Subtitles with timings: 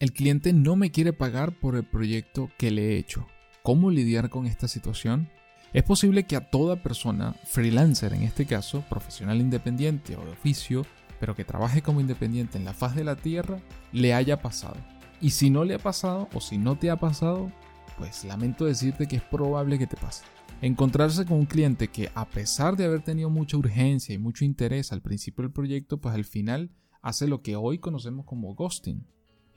[0.00, 3.26] El cliente no me quiere pagar por el proyecto que le he hecho.
[3.62, 5.28] ¿Cómo lidiar con esta situación?
[5.74, 10.86] Es posible que a toda persona, freelancer en este caso, profesional independiente o de oficio,
[11.20, 13.60] pero que trabaje como independiente en la faz de la tierra,
[13.92, 14.78] le haya pasado.
[15.20, 17.52] Y si no le ha pasado o si no te ha pasado,
[17.98, 20.24] pues lamento decirte que es probable que te pase.
[20.62, 24.92] Encontrarse con un cliente que a pesar de haber tenido mucha urgencia y mucho interés
[24.92, 26.70] al principio del proyecto, pues al final
[27.02, 29.04] hace lo que hoy conocemos como ghosting.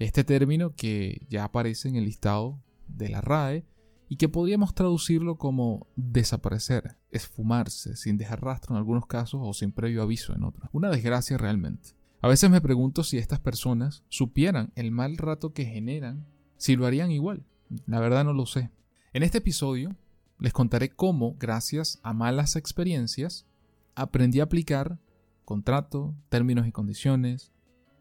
[0.04, 3.66] Este término que ya aparece en el listado de la RAE
[4.10, 9.72] y que podríamos traducirlo como desaparecer, esfumarse, sin dejar rastro en algunos casos o sin
[9.72, 10.68] previo aviso en otros.
[10.74, 11.92] Una desgracia realmente.
[12.20, 16.86] A veces me pregunto si estas personas supieran el mal rato que generan, si lo
[16.86, 17.46] harían igual.
[17.86, 18.72] La verdad no lo sé.
[19.14, 19.96] En este episodio
[20.38, 23.48] les contaré cómo, gracias a malas experiencias,
[23.96, 25.00] aprendí a aplicar
[25.46, 27.54] contrato, términos y condiciones,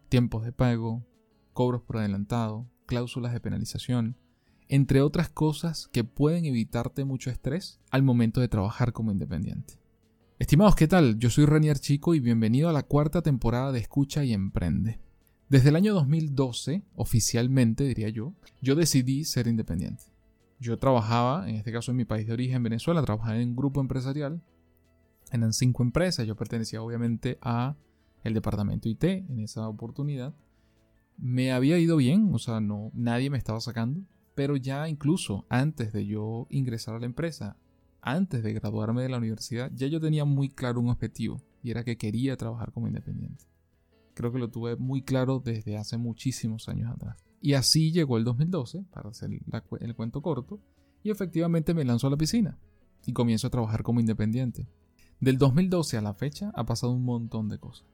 [0.08, 1.04] tiempos de pago,
[1.52, 4.16] cobros por adelantado, cláusulas de penalización,
[4.68, 9.78] entre otras cosas que pueden evitarte mucho estrés al momento de trabajar como independiente.
[10.38, 11.18] Estimados, ¿qué tal?
[11.18, 14.98] Yo soy Renier Chico y bienvenido a la cuarta temporada de Escucha y Emprende.
[15.48, 20.04] Desde el año 2012, oficialmente diría yo, yo decidí ser independiente.
[20.58, 23.80] Yo trabajaba, en este caso en mi país de origen, Venezuela, trabajaba en un grupo
[23.80, 24.42] empresarial,
[25.30, 27.76] eran cinco empresas, yo pertenecía obviamente a
[28.24, 30.34] el departamento IT en esa oportunidad.
[31.24, 34.00] Me había ido bien, o sea, no, nadie me estaba sacando,
[34.34, 37.56] pero ya incluso antes de yo ingresar a la empresa,
[38.00, 41.84] antes de graduarme de la universidad, ya yo tenía muy claro un objetivo y era
[41.84, 43.44] que quería trabajar como independiente.
[44.14, 47.22] Creo que lo tuve muy claro desde hace muchísimos años atrás.
[47.40, 49.30] Y así llegó el 2012, para hacer
[49.78, 50.58] el cuento corto,
[51.04, 52.58] y efectivamente me lanzo a la piscina
[53.06, 54.66] y comienzo a trabajar como independiente.
[55.20, 57.86] Del 2012 a la fecha ha pasado un montón de cosas,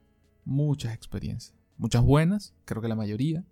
[0.47, 3.45] muchas experiencias, muchas buenas, creo que la mayoría,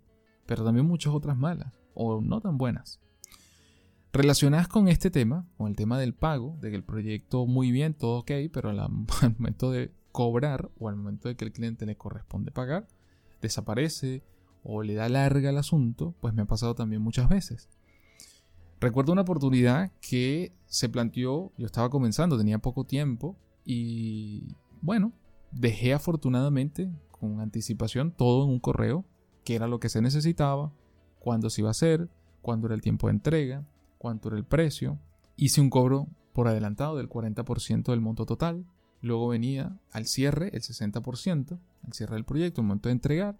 [0.45, 2.99] pero también muchas otras malas o no tan buenas.
[4.13, 7.93] Relacionadas con este tema, con el tema del pago, de que el proyecto muy bien,
[7.93, 8.89] todo ok, pero al,
[9.37, 12.87] momento de cobrar o al momento de que el cliente le corresponde pagar,
[13.41, 14.23] desaparece
[14.63, 17.69] o le da larga el asunto, pues me ha pasado también muchas veces.
[18.79, 23.35] Recuerdo una oportunidad que se planteó, yo estaba comenzando, tenía poco tiempo
[23.65, 25.13] y bueno,
[25.51, 29.05] dejé afortunadamente con anticipación todo en un correo,
[29.43, 30.73] que era lo que se necesitaba,
[31.19, 32.09] cuándo se iba a hacer,
[32.41, 33.65] cuándo era el tiempo de entrega,
[33.97, 34.99] cuánto era el precio.
[35.35, 38.65] Hice un cobro por adelantado del 40% del monto total.
[39.01, 43.37] Luego venía al cierre el 60%, al cierre del proyecto, el momento de entregar.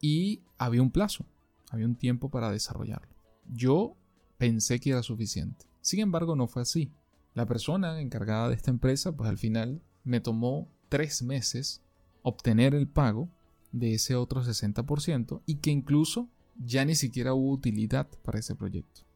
[0.00, 1.24] Y había un plazo,
[1.70, 3.14] había un tiempo para desarrollarlo.
[3.48, 3.96] Yo
[4.38, 5.66] pensé que era suficiente.
[5.80, 6.92] Sin embargo, no fue así.
[7.34, 11.82] La persona encargada de esta empresa, pues al final me tomó tres meses
[12.28, 13.28] obtener el pago
[13.72, 19.06] de ese otro 60% y que incluso ya ni siquiera hubo utilidad para ese proyecto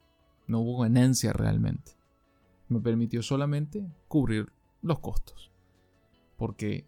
[0.50, 1.92] no hubo ganancia realmente.
[2.68, 5.50] Me permitió solamente cubrir los costos.
[6.36, 6.86] Porque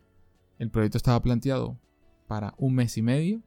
[0.58, 1.78] el proyecto estaba planteado
[2.26, 3.42] para un mes y medio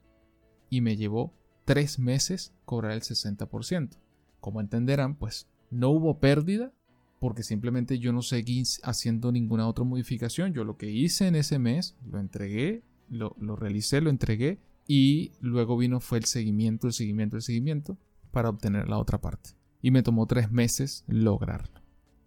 [0.70, 1.34] y me llevó
[1.66, 3.98] tres meses cobrar el 60%.
[4.40, 6.72] Como entenderán, pues no hubo pérdida
[7.20, 10.54] porque simplemente yo no seguí haciendo ninguna otra modificación.
[10.54, 15.32] Yo lo que hice en ese mes, lo entregué, lo, lo realicé, lo entregué y
[15.40, 17.98] luego vino fue el seguimiento, el seguimiento, el seguimiento
[18.32, 21.82] para obtener la otra parte y me tomó tres meses lograrlo.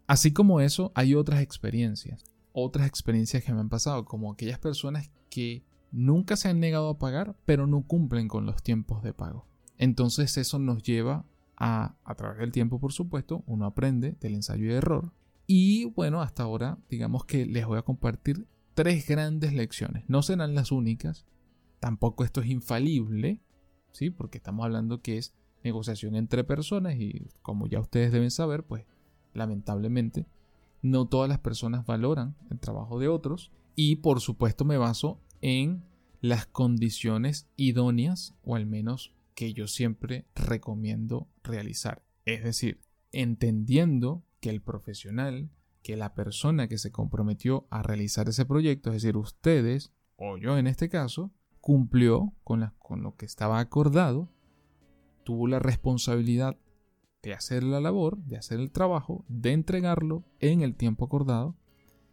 [0.06, 5.10] Así como eso, hay otras experiencias, otras experiencias que me han pasado, como aquellas personas
[5.28, 9.46] que nunca se han negado a pagar, pero no cumplen con los tiempos de pago.
[9.76, 11.24] Entonces eso nos lleva
[11.58, 15.12] a, través del tiempo, por supuesto, uno aprende del ensayo y error.
[15.46, 20.04] Y bueno, hasta ahora, digamos que les voy a compartir tres grandes lecciones.
[20.08, 21.26] No serán las únicas,
[21.80, 23.42] tampoco esto es infalible,
[23.92, 24.10] ¿sí?
[24.10, 28.84] Porque estamos hablando que es negociación entre personas y como ya ustedes deben saber, pues
[29.34, 30.26] lamentablemente
[30.80, 35.82] no todas las personas valoran el trabajo de otros y por supuesto me baso en
[36.20, 42.02] las condiciones idóneas o al menos que yo siempre recomiendo realizar.
[42.24, 42.80] Es decir,
[43.12, 45.48] entendiendo que el profesional,
[45.80, 50.58] que la persona que se comprometió a realizar ese proyecto, es decir, ustedes o yo
[50.58, 51.30] en este caso,
[51.60, 54.28] cumplió con, con lo que estaba acordado
[55.22, 56.58] tuvo la responsabilidad
[57.22, 61.54] de hacer la labor, de hacer el trabajo, de entregarlo en el tiempo acordado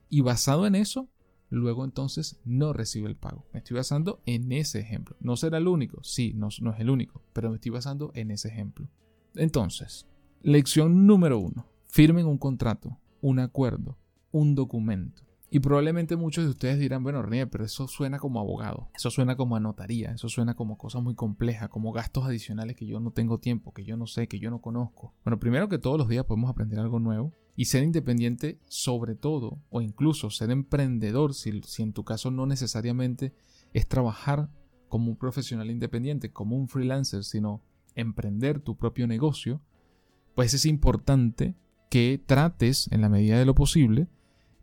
[0.09, 1.09] y basado en eso,
[1.49, 3.45] luego entonces no recibe el pago.
[3.53, 5.15] Me estoy basando en ese ejemplo.
[5.19, 8.31] No será el único, sí, no, no es el único, pero me estoy basando en
[8.31, 8.87] ese ejemplo.
[9.35, 10.07] Entonces,
[10.41, 11.67] lección número uno.
[11.87, 13.97] Firmen un contrato, un acuerdo,
[14.31, 15.23] un documento.
[15.49, 19.35] Y probablemente muchos de ustedes dirán, bueno, René, pero eso suena como abogado, eso suena
[19.35, 23.11] como a notaría, eso suena como cosas muy complejas, como gastos adicionales que yo no
[23.11, 25.13] tengo tiempo, que yo no sé, que yo no conozco.
[25.23, 29.59] Bueno, primero que todos los días podemos aprender algo nuevo y ser independiente sobre todo,
[29.69, 33.33] o incluso ser emprendedor, si, si en tu caso no necesariamente
[33.73, 34.49] es trabajar
[34.89, 37.61] como un profesional independiente, como un freelancer, sino
[37.95, 39.61] emprender tu propio negocio,
[40.35, 41.55] pues es importante
[41.89, 44.07] que trates en la medida de lo posible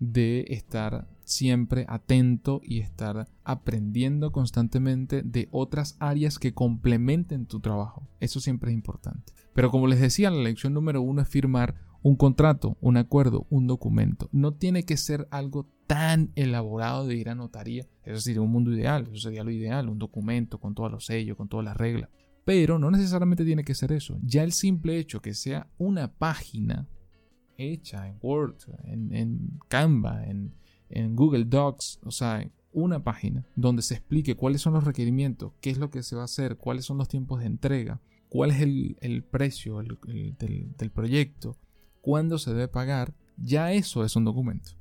[0.03, 8.09] de estar siempre atento y estar aprendiendo constantemente de otras áreas que complementen tu trabajo.
[8.19, 9.33] Eso siempre es importante.
[9.55, 13.69] Pero como les decía, la lección número uno es firmar un contrato, un acuerdo, un
[13.69, 14.29] documento.
[14.33, 17.87] No tiene que ser algo tan elaborado de ir a notaría.
[18.03, 21.37] Eso sería un mundo ideal, eso sería lo ideal, un documento con todos los sellos,
[21.37, 22.11] con todas las reglas.
[22.45, 24.19] Pero no necesariamente tiene que ser eso.
[24.25, 26.89] Ya el simple hecho que sea una página
[27.63, 30.55] hecha en Word, en, Canva, en,
[31.15, 35.79] Google Docs, o sea, una página donde se explique cuáles son los requerimientos, qué es
[35.79, 39.25] lo que se va a hacer, cuáles son los tiempos de entrega, cuál es el,
[39.31, 41.57] precio del, proyecto,
[42.01, 44.73] cuándo se debe pagar, ya eso es un documento.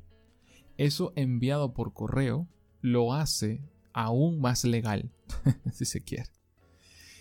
[0.77, 2.47] Eso enviado por correo
[2.81, 3.61] lo hace
[3.93, 5.11] aún más legal,
[5.73, 6.29] si se quiere.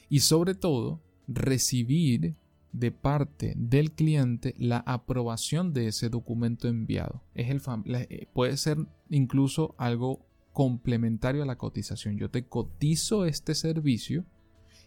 [0.09, 2.37] Y sobre todo, recibir
[2.73, 7.23] de parte del cliente la aprobación de ese documento enviado.
[7.35, 8.79] Es el eh, puede ser
[9.09, 10.21] incluso algo
[10.53, 12.17] complementario a la cotización.
[12.17, 14.25] Yo te cotizo este servicio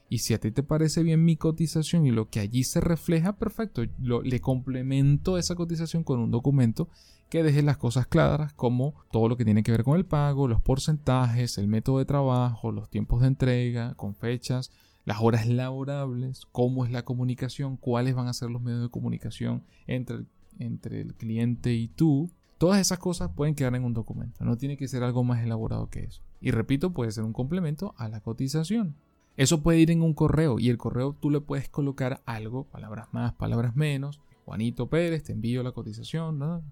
[0.10, 3.38] y si a ti te parece bien mi cotización y lo que allí se refleja,
[3.38, 3.82] perfecto.
[3.98, 6.90] le complemento esa cotización con un documento
[7.30, 10.48] que deje las cosas claras como todo lo que tiene que ver con el pago,
[10.48, 14.72] los porcentajes, el método de trabajo, los tiempos de entrega, con fechas,
[15.06, 19.64] las horas laborables, cómo es la comunicación, cuáles van a ser los medios de comunicación
[19.86, 20.28] entre el,
[20.60, 22.32] entre el cliente y tú.
[22.58, 25.90] Todas esas cosas pueden quedar en un documento, no tiene que ser algo más elaborado
[25.90, 26.22] que eso.
[26.40, 28.96] Y repito, puede ser un complemento a la cotización.
[29.36, 33.08] Eso puede ir en un correo y el correo tú le puedes colocar algo, palabras
[33.12, 34.22] más, palabras menos.
[34.46, 36.64] Juanito Pérez, te envío la cotización,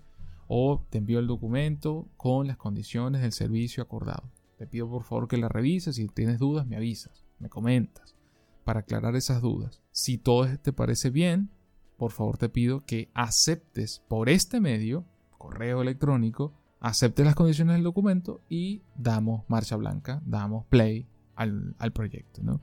[0.47, 4.23] o te envío el documento con las condiciones del servicio acordado.
[4.57, 8.15] Te pido por favor que la revises, si tienes dudas me avisas, me comentas
[8.63, 9.81] para aclarar esas dudas.
[9.91, 11.49] Si todo te parece bien,
[11.97, 15.05] por favor te pido que aceptes por este medio,
[15.37, 22.41] correo electrónico, aceptes las condiciones del documento y damos marcha blanca, damos play al, proyecto.
[22.43, 22.61] ¿no?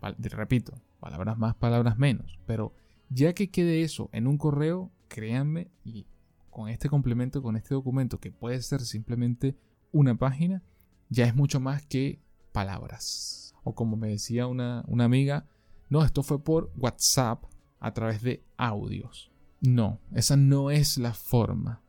[0.00, 2.74] Repito, palabras más, palabras menos, pero
[3.08, 6.06] ya que quede eso en un correo, créanme, y
[6.50, 9.56] con este complemento, con este documento, que puede ser simplemente
[9.92, 10.62] una página,
[11.08, 12.20] ya es mucho más que
[12.52, 15.44] palabras o como me decía una, amiga,
[15.90, 17.42] no, esto fue por WhatsApp
[17.80, 19.32] a través de audios.
[19.60, 21.82] No, esa no es la forma,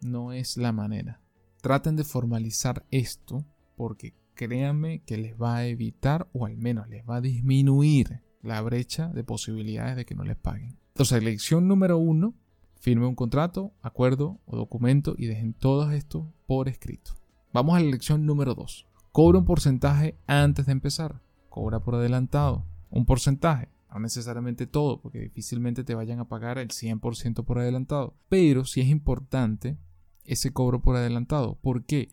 [0.00, 1.20] no es la manera.
[1.62, 3.44] Traten de formalizar esto
[3.76, 8.60] porque créanme que les va a evitar o al menos les va a disminuir la
[8.60, 10.76] brecha de posibilidades de que no les paguen.
[10.94, 12.34] Entonces, lección número uno,
[12.80, 17.12] firme un contrato, acuerdo o documento y dejen todo esto por escrito.
[17.52, 18.88] Vamos a la lección número dos.
[19.14, 21.22] Cobra un porcentaje antes de empezar.
[21.48, 22.66] Cobra por adelantado.
[22.90, 23.68] Un porcentaje.
[23.88, 28.16] No necesariamente todo, porque difícilmente te vayan a pagar el 100% por adelantado.
[28.28, 29.78] Pero sí es importante
[30.24, 31.54] ese cobro por adelantado.
[31.62, 32.08] ¿Por qué?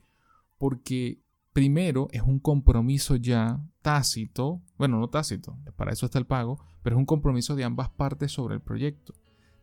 [0.59, 6.63] Porque primero es un compromiso ya tácito, bueno, no tácito, para eso está el pago,
[6.83, 9.15] pero es un compromiso de ambas partes sobre el proyecto,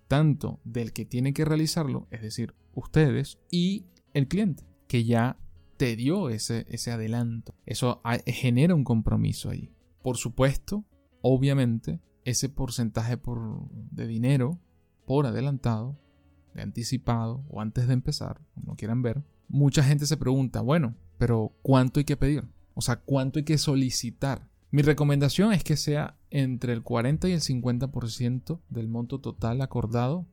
[0.08, 5.36] tanto del que tiene que realizarlo, es decir, ustedes, y el cliente, que ya
[5.78, 7.54] te dio ese, ese adelanto.
[7.64, 9.72] Eso genera un compromiso ahí.
[10.02, 10.84] Por supuesto,
[11.22, 14.60] obviamente, ese porcentaje por, de dinero
[15.06, 15.98] por adelantado,
[16.54, 21.54] de anticipado o antes de empezar, como quieran ver, mucha gente se pregunta, bueno, pero
[21.62, 22.44] ¿cuánto hay que pedir?
[22.74, 24.50] O sea, ¿cuánto hay que solicitar?
[24.70, 30.26] Mi recomendación es que sea entre el 40 y el 50% del monto total acordado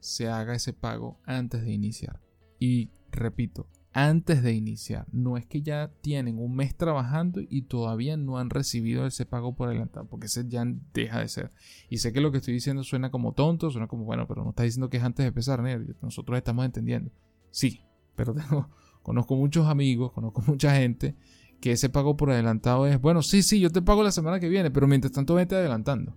[0.00, 2.22] se haga ese pago antes de iniciar.
[2.58, 5.06] Y repito, antes de iniciar.
[5.10, 9.56] No es que ya tienen un mes trabajando y todavía no han recibido ese pago
[9.56, 11.50] por adelantado, porque ese ya deja de ser.
[11.88, 14.50] Y sé que lo que estoy diciendo suena como tonto, suena como, bueno, pero no
[14.50, 15.62] está diciendo que es antes de empezar,
[16.02, 17.10] nosotros estamos entendiendo.
[17.50, 17.80] Sí,
[18.14, 18.34] pero
[19.02, 21.16] conozco muchos amigos, conozco mucha gente
[21.62, 24.50] que ese pago por adelantado es, bueno, sí, sí, yo te pago la semana que
[24.50, 26.14] viene, pero mientras tanto vete adelantando.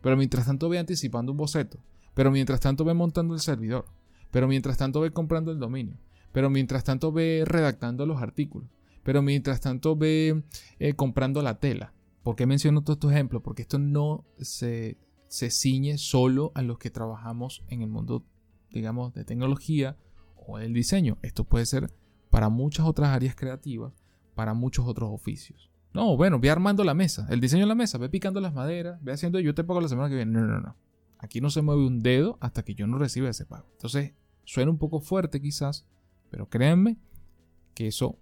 [0.00, 1.78] Pero mientras tanto ve anticipando un boceto.
[2.14, 3.84] Pero mientras tanto ve montando el servidor.
[4.30, 5.98] Pero mientras tanto ve comprando el dominio
[6.32, 8.68] pero mientras tanto ve redactando los artículos,
[9.02, 10.42] pero mientras tanto ve
[10.78, 11.94] eh, comprando la tela.
[12.22, 13.42] ¿Por qué menciono todos estos ejemplos?
[13.42, 18.24] Porque esto no se, se ciñe solo a los que trabajamos en el mundo,
[18.70, 19.96] digamos, de tecnología
[20.36, 21.16] o del diseño.
[21.22, 21.90] Esto puede ser
[22.30, 23.92] para muchas otras áreas creativas,
[24.34, 25.70] para muchos otros oficios.
[25.94, 29.02] No, bueno, ve armando la mesa, el diseño de la mesa, ve picando las maderas,
[29.02, 30.32] ve haciendo, yo te pago la semana que viene.
[30.32, 30.76] No, no, no.
[31.18, 33.66] Aquí no se mueve un dedo hasta que yo no reciba ese pago.
[33.72, 34.12] Entonces,
[34.44, 35.86] suena un poco fuerte quizás,
[36.30, 36.98] pero créanme
[37.74, 38.18] que eso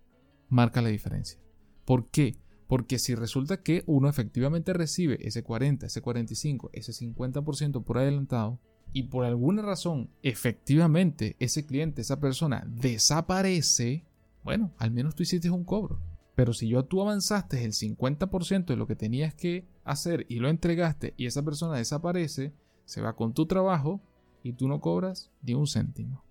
[0.49, 1.39] marca la diferencia.
[1.85, 2.37] ¿Por qué?
[2.67, 8.61] Porque si resulta que uno efectivamente recibe ese 40, ese 45, ese 50% por adelantado,
[8.93, 14.05] y por alguna razón efectivamente ese cliente, esa persona desaparece,
[14.43, 16.01] bueno, al menos tú hiciste un cobro.
[16.35, 20.49] Pero si yo tú avanzaste el 50% de lo que tenías que hacer y lo
[20.49, 22.53] entregaste y esa persona desaparece,
[22.85, 24.01] se va con tu trabajo
[24.43, 26.26] y tú no cobras ni un céntimo.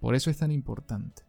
[0.00, 1.22] Por eso es tan importante.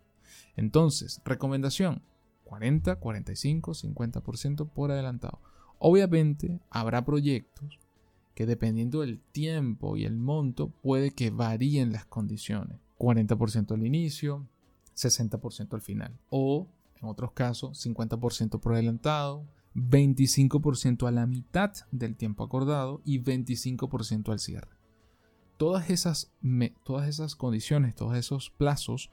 [0.56, 2.02] Entonces, recomendación,
[2.46, 5.40] 40, 45, 50% por adelantado.
[5.80, 7.80] Obviamente habrá proyectos
[8.36, 12.78] que dependiendo del tiempo y el monto puede que varíen las condiciones.
[12.98, 14.48] 40% al inicio,
[14.96, 16.18] 60% al final.
[16.30, 16.68] O,
[17.02, 24.32] en otros casos, 50% por adelantado, 25% a la mitad del tiempo acordado y 25%
[24.32, 24.81] al cierre.
[25.62, 26.32] Todas esas,
[26.82, 29.12] todas esas condiciones, todos esos plazos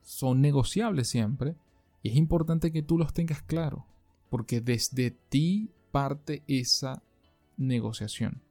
[0.00, 1.54] son negociables siempre
[2.02, 3.86] y es importante que tú los tengas claro,
[4.28, 7.04] porque desde ti parte esa
[7.56, 8.42] negociación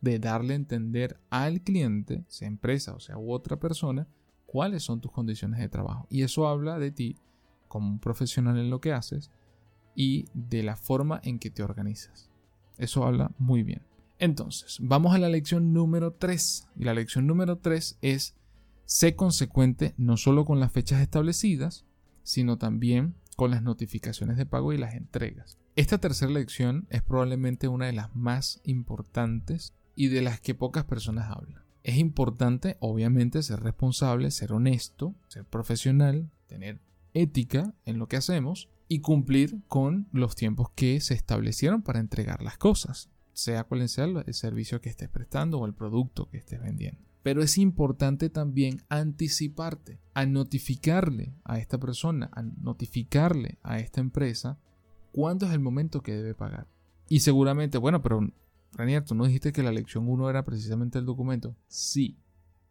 [0.00, 4.06] de darle a entender al cliente, sea empresa o sea u otra persona,
[4.46, 6.06] cuáles son tus condiciones de trabajo.
[6.08, 7.16] Y eso habla de ti
[7.66, 9.32] como un profesional en lo que haces
[9.96, 12.30] y de la forma en que te organizas.
[12.76, 13.82] Eso habla muy bien.
[14.18, 16.68] Entonces, vamos a la lección número 3.
[16.76, 18.34] Y la lección número 3 es,
[18.84, 21.84] sé consecuente no solo con las fechas establecidas,
[22.24, 25.58] sino también con las notificaciones de pago y las entregas.
[25.76, 30.84] Esta tercera lección es probablemente una de las más importantes y de las que pocas
[30.84, 31.62] personas hablan.
[31.84, 36.80] Es importante, obviamente, ser responsable, ser honesto, ser profesional, tener
[37.14, 42.42] ética en lo que hacemos y cumplir con los tiempos que se establecieron para entregar
[42.42, 43.08] las cosas,
[43.38, 47.00] sea cual sea el servicio que estés prestando o el producto que estés vendiendo.
[47.22, 54.58] Pero es importante también anticiparte, a notificarle a esta persona, a notificarle a esta empresa
[55.12, 56.66] cuándo es el momento que debe pagar.
[57.08, 58.28] Y seguramente, bueno, pero
[58.72, 61.54] Ranier, ¿tú no dijiste que la lección 1 era precisamente el documento?
[61.68, 62.18] Sí,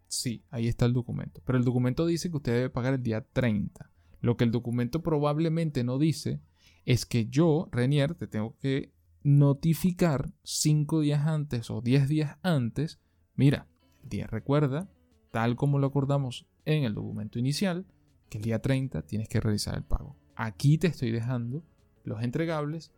[0.08, 1.42] sí, ahí está el documento.
[1.46, 3.90] Pero el documento dice que usted debe pagar el día 30.
[4.20, 6.42] Lo que el documento probablemente no dice
[6.84, 8.97] es que yo, Renier, te tengo que
[9.28, 13.02] notificar 5 días antes o 10 días antes.
[13.36, 13.68] Mira,
[14.02, 14.90] día recuerda,
[15.32, 17.86] tal como lo acordamos en el documento inicial,
[18.30, 20.16] que el día 30 tienes que realizar el pago.
[20.38, 21.66] Aquí te estoy dejando
[22.06, 22.94] los entregables,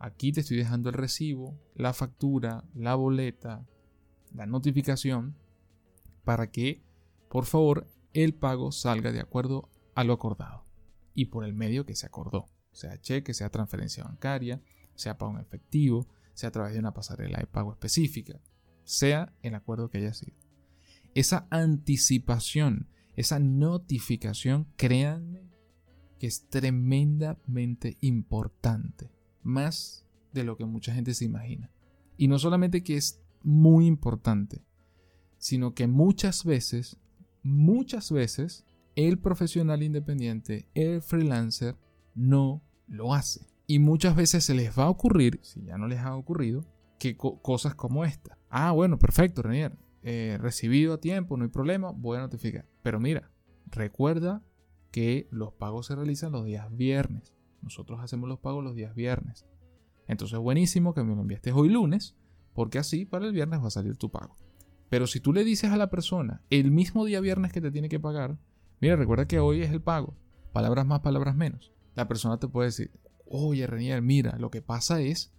[0.00, 3.64] aquí te estoy dejando el recibo, la factura, la boleta,
[4.34, 5.36] la notificación,
[6.24, 6.82] para que,
[7.28, 10.64] por favor, el pago salga de acuerdo a lo acordado
[11.14, 14.60] y por el medio que se acordó, sea cheque, sea transferencia bancaria,
[14.98, 18.40] sea pago en efectivo, sea a través de una pasarela de pago específica,
[18.84, 20.36] sea el acuerdo que haya sido
[21.14, 25.50] esa anticipación, esa notificación, créanme
[26.18, 29.10] que es tremendamente importante,
[29.42, 31.70] más de lo que mucha gente se imagina.
[32.16, 34.62] Y no solamente que es muy importante,
[35.38, 36.98] sino que muchas veces,
[37.42, 38.64] muchas veces,
[38.94, 41.76] el profesional independiente, el freelancer,
[42.14, 43.46] no lo hace.
[43.70, 46.64] Y muchas veces se les va a ocurrir, si ya no les ha ocurrido,
[46.98, 48.38] que cosas como esta.
[48.48, 49.76] Ah, bueno, perfecto, Renier.
[50.02, 52.64] Eh, recibido a tiempo, no hay problema, voy a notificar.
[52.82, 53.30] Pero mira,
[53.66, 54.42] recuerda
[54.90, 57.34] que los pagos se realizan los días viernes.
[57.60, 59.44] Nosotros hacemos los pagos los días viernes.
[60.06, 62.16] Entonces, buenísimo que me lo enviaste hoy lunes,
[62.54, 64.34] porque así para el viernes va a salir tu pago.
[64.88, 67.90] Pero si tú le dices a la persona el mismo día viernes que te tiene
[67.90, 68.38] que pagar,
[68.80, 70.16] mira, recuerda que hoy es el pago.
[70.54, 71.70] Palabras más, palabras menos.
[71.94, 72.90] La persona te puede decir,
[73.30, 75.32] oye, Renier, mira, lo que pasa es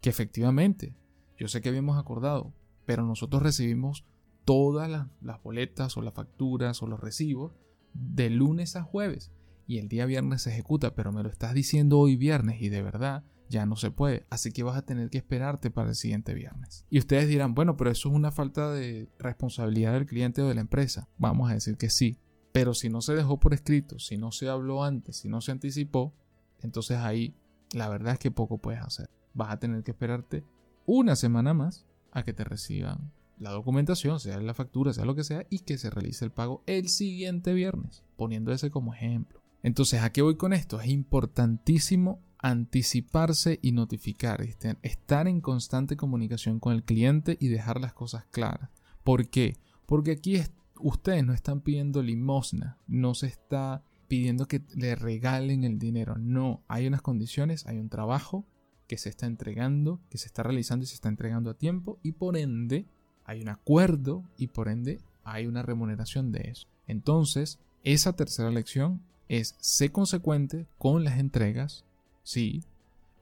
[0.00, 0.94] que efectivamente,
[1.38, 2.52] yo sé que habíamos acordado,
[2.84, 4.04] pero nosotros recibimos
[4.44, 7.52] todas las, boletas o las facturas o los recibos
[7.94, 9.30] de lunes a jueves
[9.66, 12.82] y el día viernes se ejecuta, pero me lo estás diciendo hoy viernes y de
[12.82, 16.32] verdad ya no se puede, así que vas a tener que esperarte para el siguiente
[16.34, 16.86] viernes.
[16.88, 20.54] Y ustedes dirán, bueno, pero eso es una falta de responsabilidad del cliente o de
[20.54, 21.08] la empresa.
[21.18, 22.18] Vamos a decir que sí,
[22.52, 25.52] pero si no se dejó por escrito, si no se habló antes, si no se
[25.52, 26.14] anticipó,
[26.62, 27.34] entonces ahí
[27.72, 29.08] la verdad es que poco puedes hacer.
[29.34, 30.44] Vas a tener que esperarte
[30.84, 35.24] una semana más a que te reciban la documentación, sea la factura, sea lo que
[35.24, 39.42] sea, y que se realice el pago el siguiente viernes, poniendo ese como ejemplo.
[39.62, 40.80] Entonces, ¿a qué voy con esto?
[40.80, 47.80] Es importantísimo anticiparse y notificar, este, estar en constante comunicación con el cliente y dejar
[47.80, 48.70] las cosas claras.
[49.04, 49.56] ¿Por qué?
[49.86, 50.40] Porque aquí
[50.80, 56.18] ustedes no están pidiendo limosna, no se está pidiendo que le regalen el dinero.
[56.18, 58.44] No, hay unas condiciones, hay un trabajo
[58.86, 62.12] que se está entregando, que se está realizando y se está entregando a tiempo y
[62.12, 62.84] por ende
[63.24, 66.68] hay un acuerdo y por ende hay una remuneración de eso.
[66.86, 69.00] Entonces, esa tercera lección
[69.30, 71.86] es ser consecuente con las entregas,
[72.22, 72.64] sí,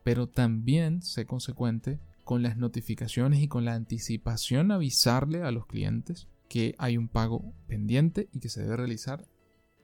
[0.02, 6.26] pero también ser consecuente con las notificaciones y con la anticipación avisarle a los clientes
[6.48, 9.24] que hay un pago pendiente y que se debe realizar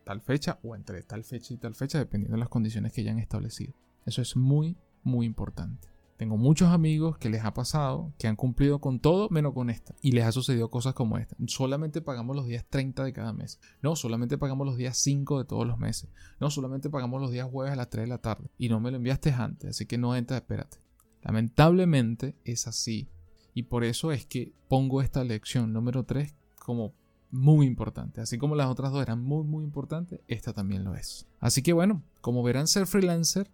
[0.07, 3.19] tal fecha o entre tal fecha y tal fecha dependiendo de las condiciones que hayan
[3.19, 3.75] establecido.
[4.07, 5.89] Eso es muy, muy importante.
[6.17, 9.97] Tengo muchos amigos que les ha pasado, que han cumplido con todo menos con esta.
[10.01, 11.35] Y les ha sucedido cosas como esta.
[11.49, 13.59] Solamente pagamos los días 30 de cada mes.
[13.83, 16.09] No, solamente pagamos los días 5 de todos los meses.
[16.39, 18.49] No, solamente pagamos los días jueves a las 3 de la tarde.
[18.57, 20.79] Y no me lo enviaste antes, así que no entra, espérate.
[21.23, 23.09] Lamentablemente es así.
[23.55, 26.95] Y por eso es que pongo esta lección número 3 como
[27.37, 28.21] muy importante.
[28.21, 31.27] Así como las otras dos eran muy, muy importantes, esta también lo es.
[31.39, 33.51] Así que bueno, como verán, ser freelancer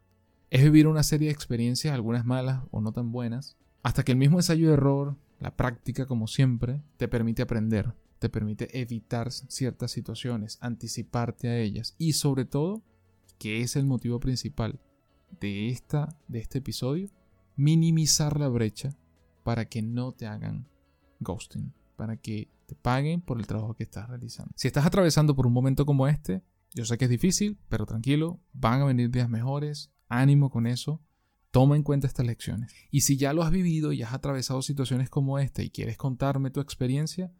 [0.50, 4.18] es vivir una serie de experiencias, algunas malas o no tan buenas, hasta que el
[4.18, 9.90] mismo ensayo de error, la práctica como siempre, te permite aprender, te permite evitar ciertas
[9.90, 12.82] situaciones, anticiparte a ellas y sobre todo,
[13.38, 14.78] que es el motivo principal
[15.40, 17.10] de, esta, de este episodio,
[17.56, 18.90] minimizar la brecha
[19.42, 20.68] para que no te hagan
[21.20, 24.52] ghosting, para que te paguen por el trabajo que estás realizando.
[24.56, 26.42] Si estás atravesando por un momento como este,
[26.74, 31.02] yo sé que es difícil, pero tranquilo, van a venir días mejores, ánimo con eso,
[31.50, 32.72] toma en cuenta estas lecciones.
[32.90, 36.50] Y si ya lo has vivido y has atravesado situaciones como esta y quieres contarme
[36.50, 37.30] tu experiencia,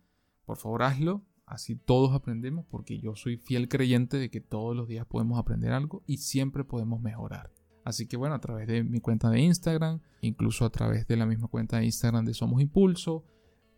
[0.45, 4.87] por favor hazlo, así todos aprendemos, porque yo soy fiel creyente de que todos los
[4.87, 7.51] días podemos aprender algo y siempre podemos mejorar.
[7.85, 11.27] Así que bueno, a través de mi cuenta de Instagram, incluso a través de la
[11.27, 13.25] misma cuenta de Instagram de Somos Impulso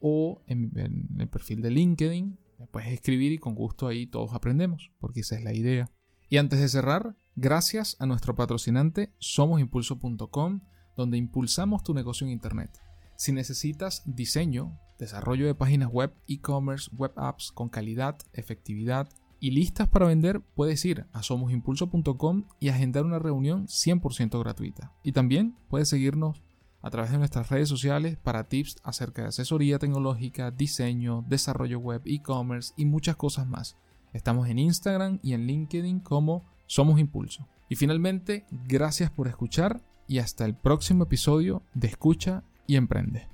[0.06, 0.70] o en,
[1.18, 5.34] el perfil de LinkedIn, me puedes escribir y con gusto ahí todos aprendemos, porque esa
[5.34, 5.90] es la idea.
[6.28, 10.61] Y antes de cerrar, gracias a nuestro patrocinante somosimpulso.com,
[10.94, 12.78] donde impulsamos tu negocio en Internet.
[13.16, 19.09] Si necesitas diseño, desarrollo de páginas web, e-commerce, web apps con calidad, efectividad
[19.40, 24.92] y listas para vender, puedes ir a somosimpulso.com y agendar una reunión 100% gratuita.
[25.02, 26.42] Y también puedes seguirnos
[26.85, 32.03] a través de nuestras redes sociales para tips acerca de asesoría tecnológica, diseño, desarrollo web,
[32.05, 33.79] e-commerce y muchas cosas más.
[34.12, 37.49] Estamos en Instagram y en LinkedIn como Somos Impulso.
[37.70, 43.34] Y finalmente, gracias por escuchar y hasta el próximo episodio de Escucha y Emprende.